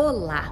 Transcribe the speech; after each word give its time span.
Olá! 0.00 0.48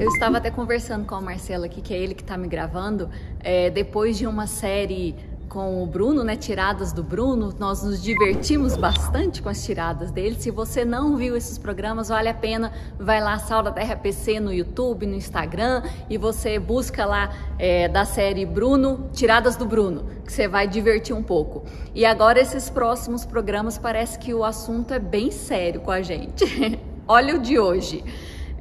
Eu 0.00 0.08
estava 0.08 0.38
até 0.38 0.50
conversando 0.50 1.06
com 1.06 1.14
o 1.14 1.22
Marcelo 1.22 1.64
aqui, 1.64 1.80
que 1.80 1.94
é 1.94 1.98
ele 1.98 2.16
que 2.16 2.22
está 2.22 2.36
me 2.36 2.48
gravando, 2.48 3.08
é, 3.38 3.70
depois 3.70 4.18
de 4.18 4.26
uma 4.26 4.48
série 4.48 5.14
com 5.48 5.84
o 5.84 5.86
Bruno, 5.86 6.24
né, 6.24 6.34
tiradas 6.34 6.92
do 6.92 7.00
Bruno, 7.00 7.54
nós 7.60 7.84
nos 7.84 8.02
divertimos 8.02 8.76
bastante 8.76 9.40
com 9.40 9.48
as 9.48 9.64
tiradas 9.64 10.10
dele. 10.10 10.34
Se 10.36 10.50
você 10.50 10.84
não 10.84 11.16
viu 11.16 11.36
esses 11.36 11.58
programas, 11.58 12.08
vale 12.08 12.28
a 12.28 12.34
pena, 12.34 12.72
vai 12.98 13.20
lá, 13.20 13.38
Sal 13.38 13.62
da 13.62 13.70
Terra 13.70 13.94
PC 13.94 14.40
no 14.40 14.52
YouTube, 14.52 15.06
no 15.06 15.14
Instagram, 15.14 15.84
e 16.10 16.18
você 16.18 16.58
busca 16.58 17.06
lá 17.06 17.32
é, 17.60 17.86
da 17.86 18.04
série 18.04 18.44
Bruno, 18.44 19.10
tiradas 19.12 19.54
do 19.54 19.64
Bruno, 19.64 20.06
que 20.24 20.32
você 20.32 20.48
vai 20.48 20.66
divertir 20.66 21.14
um 21.14 21.22
pouco. 21.22 21.64
E 21.94 22.04
agora 22.04 22.40
esses 22.40 22.68
próximos 22.68 23.24
programas 23.24 23.78
parece 23.78 24.18
que 24.18 24.34
o 24.34 24.42
assunto 24.42 24.92
é 24.92 24.98
bem 24.98 25.30
sério 25.30 25.82
com 25.82 25.92
a 25.92 26.02
gente. 26.02 26.44
Olha 27.06 27.36
o 27.36 27.38
de 27.38 27.60
hoje. 27.60 28.02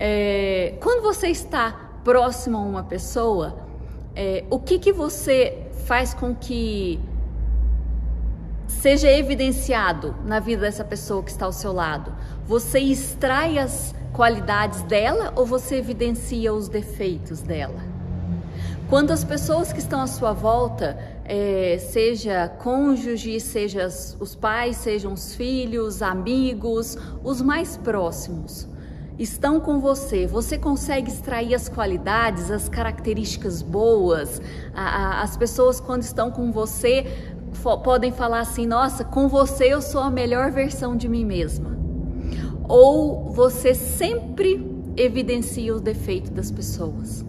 É, 0.03 0.73
quando 0.81 1.03
você 1.03 1.27
está 1.27 1.91
próximo 2.03 2.57
a 2.57 2.61
uma 2.61 2.83
pessoa, 2.83 3.55
é, 4.15 4.43
o 4.49 4.57
que, 4.57 4.79
que 4.79 4.91
você 4.91 5.67
faz 5.85 6.11
com 6.11 6.33
que 6.33 6.99
seja 8.67 9.07
evidenciado 9.11 10.15
na 10.25 10.39
vida 10.39 10.63
dessa 10.63 10.83
pessoa 10.83 11.21
que 11.21 11.29
está 11.29 11.45
ao 11.45 11.51
seu 11.51 11.71
lado? 11.71 12.11
Você 12.47 12.79
extrai 12.79 13.59
as 13.59 13.93
qualidades 14.11 14.81
dela 14.81 15.33
ou 15.35 15.45
você 15.45 15.75
evidencia 15.75 16.51
os 16.51 16.67
defeitos 16.67 17.43
dela? 17.43 17.83
Quando 18.89 19.11
as 19.11 19.23
pessoas 19.23 19.71
que 19.71 19.77
estão 19.77 20.01
à 20.01 20.07
sua 20.07 20.33
volta, 20.33 20.97
é, 21.25 21.77
seja 21.77 22.49
cônjuge, 22.49 23.39
seja 23.39 23.85
os 24.19 24.33
pais, 24.33 24.77
sejam 24.77 25.13
os 25.13 25.35
filhos, 25.35 26.01
amigos, 26.01 26.97
os 27.23 27.39
mais 27.39 27.77
próximos, 27.77 28.67
estão 29.21 29.59
com 29.59 29.79
você, 29.79 30.25
você 30.25 30.57
consegue 30.57 31.11
extrair 31.11 31.53
as 31.53 31.69
qualidades, 31.69 32.49
as 32.49 32.67
características 32.67 33.61
boas. 33.61 34.41
A, 34.73 34.81
a, 34.81 35.21
as 35.21 35.37
pessoas, 35.37 35.79
quando 35.79 36.01
estão 36.01 36.31
com 36.31 36.51
você, 36.51 37.05
podem 37.83 38.11
falar 38.11 38.39
assim: 38.39 38.65
nossa, 38.65 39.03
com 39.03 39.27
você 39.27 39.65
eu 39.65 39.81
sou 39.81 40.01
a 40.01 40.09
melhor 40.09 40.51
versão 40.51 40.95
de 40.95 41.07
mim 41.07 41.23
mesma. 41.23 41.77
Ou 42.67 43.31
você 43.31 43.75
sempre 43.75 44.67
evidencia 44.97 45.73
os 45.73 45.81
defeitos 45.81 46.31
das 46.31 46.49
pessoas. 46.49 47.23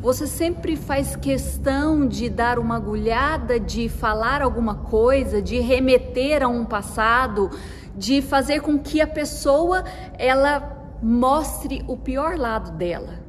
Você 0.00 0.26
sempre 0.26 0.76
faz 0.76 1.16
questão 1.16 2.06
de 2.06 2.28
dar 2.28 2.58
uma 2.58 2.76
agulhada, 2.76 3.58
de 3.58 3.88
falar 3.88 4.42
alguma 4.42 4.74
coisa, 4.74 5.40
de 5.40 5.58
remeter 5.60 6.42
a 6.42 6.48
um 6.48 6.64
passado, 6.64 7.50
de 7.96 8.20
fazer 8.20 8.60
com 8.60 8.78
que 8.78 9.00
a 9.00 9.06
pessoa 9.06 9.82
ela 10.18 10.73
mostre 11.04 11.84
o 11.86 11.98
pior 11.98 12.38
lado 12.38 12.70
dela. 12.78 13.20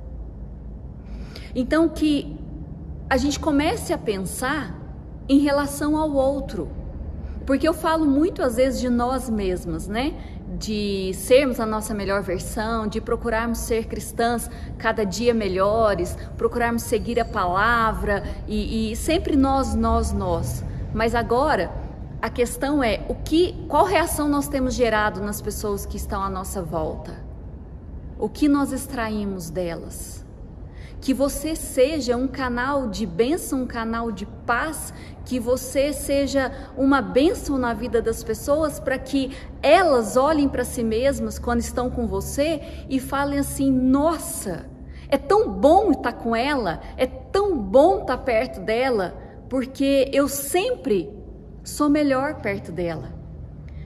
Então 1.53 1.89
que 1.89 2.39
a 3.09 3.17
gente 3.17 3.37
comece 3.37 3.91
a 3.91 3.97
pensar 3.97 4.73
em 5.27 5.39
relação 5.39 5.97
ao 5.97 6.09
outro. 6.13 6.69
Porque 7.45 7.67
eu 7.67 7.73
falo 7.73 8.05
muito 8.05 8.41
às 8.41 8.55
vezes 8.55 8.79
de 8.79 8.89
nós 8.89 9.29
mesmas, 9.29 9.89
né? 9.89 10.13
De 10.57 11.11
sermos 11.13 11.59
a 11.59 11.65
nossa 11.65 11.93
melhor 11.93 12.21
versão, 12.23 12.87
de 12.87 13.01
procurarmos 13.01 13.57
ser 13.57 13.87
cristãs 13.87 14.49
cada 14.77 15.05
dia 15.05 15.33
melhores, 15.33 16.17
procurarmos 16.37 16.83
seguir 16.83 17.19
a 17.19 17.25
palavra 17.25 18.23
e, 18.47 18.91
e 18.91 18.95
sempre 18.95 19.35
nós, 19.35 19.75
nós, 19.75 20.13
nós. 20.13 20.63
Mas 20.93 21.13
agora 21.13 21.69
a 22.21 22.29
questão 22.29 22.81
é 22.81 23.05
o 23.09 23.15
que, 23.15 23.65
qual 23.67 23.83
reação 23.83 24.29
nós 24.29 24.47
temos 24.47 24.73
gerado 24.73 25.19
nas 25.21 25.41
pessoas 25.41 25.85
que 25.85 25.97
estão 25.97 26.23
à 26.23 26.29
nossa 26.29 26.61
volta? 26.61 27.24
O 28.17 28.29
que 28.29 28.47
nós 28.47 28.71
extraímos 28.71 29.49
delas. 29.49 30.23
Que 31.01 31.13
você 31.13 31.55
seja 31.55 32.17
um 32.17 32.27
canal 32.27 32.89
de 32.89 33.05
bênção, 33.05 33.63
um 33.63 33.67
canal 33.67 34.11
de 34.11 34.25
paz, 34.25 34.93
que 35.25 35.39
você 35.39 35.93
seja 35.93 36.51
uma 36.77 37.01
bênção 37.01 37.57
na 37.57 37.73
vida 37.73 38.01
das 38.01 38.23
pessoas 38.23 38.79
para 38.79 38.97
que 38.97 39.31
elas 39.61 40.17
olhem 40.17 40.47
para 40.49 40.63
si 40.63 40.83
mesmas 40.83 41.37
quando 41.37 41.59
estão 41.59 41.89
com 41.89 42.07
você 42.07 42.61
e 42.89 42.99
falem 42.99 43.39
assim: 43.39 43.69
nossa, 43.69 44.65
é 45.09 45.17
tão 45.17 45.51
bom 45.51 45.91
estar 45.91 46.13
com 46.13 46.35
ela, 46.35 46.81
é 46.97 47.05
tão 47.05 47.57
bom 47.57 48.01
estar 48.01 48.17
perto 48.19 48.61
dela, 48.61 49.15
porque 49.49 50.09
eu 50.13 50.27
sempre 50.27 51.09
sou 51.63 51.89
melhor 51.89 52.35
perto 52.35 52.71
dela. 52.71 53.13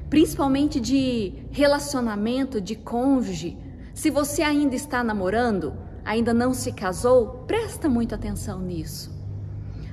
Principalmente 0.09 0.79
de 0.79 1.33
relacionamento, 1.51 2.61
de 2.61 2.75
cônjuge 2.75 3.57
se 3.99 4.09
você 4.09 4.41
ainda 4.41 4.77
está 4.77 5.03
namorando, 5.03 5.73
ainda 6.05 6.33
não 6.33 6.53
se 6.53 6.71
casou, 6.71 7.43
presta 7.45 7.89
muita 7.89 8.15
atenção 8.15 8.61
nisso. 8.61 9.11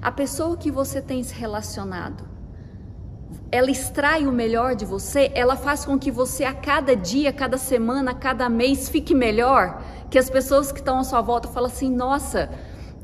A 0.00 0.12
pessoa 0.12 0.56
que 0.56 0.71
você 0.71 1.03
tem 1.03 1.25
se 1.25 1.34
relacionado, 1.34 2.22
ela 3.50 3.69
extrai 3.69 4.25
o 4.25 4.31
melhor 4.31 4.77
de 4.77 4.84
você, 4.84 5.33
ela 5.34 5.56
faz 5.56 5.84
com 5.84 5.99
que 5.99 6.12
você 6.12 6.44
a 6.44 6.55
cada 6.55 6.94
dia, 6.94 7.33
cada 7.33 7.59
semana, 7.59 8.15
cada 8.15 8.49
mês 8.49 8.89
fique 8.89 9.12
melhor, 9.12 9.83
que 10.09 10.21
as 10.21 10.31
pessoas 10.31 10.71
que 10.71 10.78
estão 10.78 11.00
à 11.00 11.03
sua 11.03 11.21
volta 11.21 11.49
falam 11.49 11.69
assim: 11.69 11.91
"Nossa, 11.91 12.49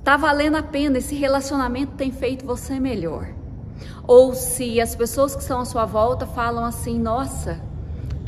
tá 0.05 0.17
valendo 0.17 0.57
a 0.57 0.63
pena, 0.63 0.99
esse 0.99 1.17
relacionamento 1.17 1.97
tem 1.97 2.13
feito 2.13 2.47
você 2.47 2.79
melhor". 2.79 3.27
Ou 4.07 4.37
se 4.37 4.81
as 4.81 4.95
pessoas 4.95 5.35
que 5.35 5.43
estão 5.43 5.59
à 5.59 5.65
sua 5.65 5.85
volta 5.85 6.29
falam 6.29 6.65
assim: 6.65 6.97
"Nossa, 6.97 7.72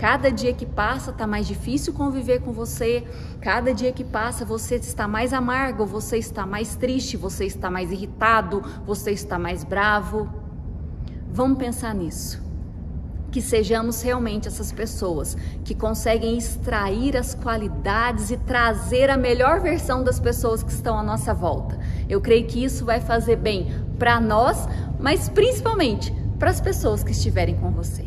Cada 0.05 0.31
dia 0.31 0.53
que 0.53 0.67
passa 0.67 1.13
está 1.13 1.27
mais 1.27 1.47
difícil 1.47 1.95
conviver 1.95 2.43
com 2.43 2.53
você. 2.53 3.05
Cada 3.41 3.73
dia 3.73 3.91
que 3.91 4.05
passa 4.05 4.45
você 4.45 4.75
está 4.75 5.09
mais 5.09 5.33
amargo, 5.33 5.87
você 5.87 6.19
está 6.19 6.45
mais 6.45 6.77
triste, 6.77 7.17
você 7.17 7.47
está 7.47 7.71
mais 7.71 7.91
irritado, 7.91 8.63
você 8.85 9.13
está 9.13 9.39
mais 9.39 9.65
bravo. 9.65 10.29
Vamos 11.33 11.57
pensar 11.57 11.95
nisso. 11.95 12.45
Que 13.33 13.41
sejamos 13.41 14.03
realmente 14.03 14.47
essas 14.47 14.71
pessoas 14.71 15.39
que 15.65 15.75
conseguem 15.75 16.37
extrair 16.37 17.17
as 17.17 17.35
qualidades 17.35 18.31
e 18.31 18.37
trazer 18.37 19.09
a 19.09 19.17
melhor 19.17 19.63
versão 19.63 20.05
das 20.05 20.21
pessoas 20.21 20.63
que 20.63 20.71
estão 20.71 20.99
à 20.99 21.03
nossa 21.03 21.33
volta. 21.33 21.79
Eu 22.11 22.21
creio 22.21 22.47
que 22.47 22.63
isso 22.63 22.85
vai 22.85 23.01
fazer 23.01 23.37
bem 23.37 23.73
para 23.99 24.21
nós, 24.21 24.69
mas 25.01 25.31
principalmente 25.31 26.13
para 26.39 26.51
as 26.51 26.61
pessoas 26.61 27.03
que 27.03 27.13
estiverem 27.13 27.57
com 27.57 27.71
você. 27.71 28.05